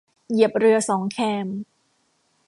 [0.29, 1.47] เหยียบเรือสองแคม